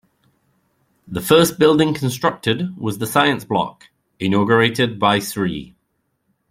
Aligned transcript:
The 1.07 1.21
first 1.21 1.59
building 1.59 1.93
constructed 1.93 2.75
was 2.75 2.97
the 2.97 3.05
science 3.05 3.45
block, 3.45 3.89
inaugurated 4.19 4.97
by 4.97 5.19
Sri. 5.19 5.75